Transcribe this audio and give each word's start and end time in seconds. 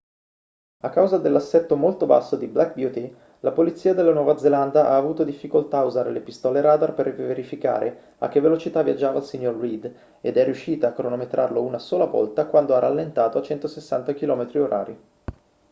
a 0.83 0.89
causa 0.89 1.19
dell'assetto 1.19 1.75
molto 1.75 2.07
basso 2.07 2.35
di 2.35 2.47
black 2.47 2.73
beauty 2.73 3.15
la 3.41 3.51
polizia 3.51 3.93
della 3.93 4.11
nuova 4.11 4.35
zelanda 4.35 4.87
ha 4.89 4.97
avuto 4.97 5.23
difficoltà 5.23 5.77
a 5.77 5.83
usare 5.83 6.09
le 6.09 6.21
pistole 6.21 6.59
radar 6.59 6.95
per 6.95 7.13
verificare 7.13 8.15
a 8.17 8.27
che 8.27 8.39
velocità 8.41 8.81
viaggiava 8.81 9.19
il 9.19 9.25
signor 9.25 9.57
reid 9.59 9.93
ed 10.21 10.37
è 10.37 10.43
riuscita 10.43 10.87
a 10.87 10.93
cronometrarlo 10.93 11.61
una 11.61 11.77
sola 11.77 12.05
volta 12.05 12.47
quando 12.47 12.73
ha 12.73 12.79
rallentato 12.79 13.37
a 13.37 13.43
160 13.43 14.15
km/h 14.15 14.95